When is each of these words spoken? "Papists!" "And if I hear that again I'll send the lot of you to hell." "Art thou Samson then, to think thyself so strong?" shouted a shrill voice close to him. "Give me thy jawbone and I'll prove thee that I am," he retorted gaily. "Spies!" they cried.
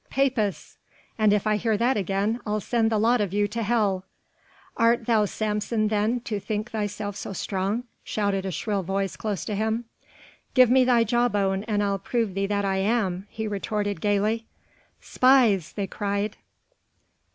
"Papists!" 0.09 0.77
"And 1.19 1.31
if 1.31 1.45
I 1.45 1.57
hear 1.57 1.77
that 1.77 1.95
again 1.95 2.39
I'll 2.43 2.59
send 2.59 2.89
the 2.91 2.97
lot 2.97 3.21
of 3.21 3.33
you 3.33 3.47
to 3.49 3.61
hell." 3.61 4.03
"Art 4.75 5.05
thou 5.05 5.25
Samson 5.25 5.89
then, 5.89 6.21
to 6.21 6.39
think 6.39 6.71
thyself 6.71 7.15
so 7.15 7.33
strong?" 7.33 7.83
shouted 8.03 8.43
a 8.43 8.49
shrill 8.49 8.81
voice 8.81 9.15
close 9.15 9.45
to 9.45 9.53
him. 9.53 9.85
"Give 10.55 10.71
me 10.71 10.83
thy 10.85 11.03
jawbone 11.03 11.63
and 11.65 11.83
I'll 11.83 11.99
prove 11.99 12.33
thee 12.33 12.47
that 12.47 12.65
I 12.65 12.77
am," 12.77 13.27
he 13.29 13.47
retorted 13.47 14.01
gaily. 14.01 14.47
"Spies!" 15.01 15.73
they 15.73 15.85
cried. 15.85 16.35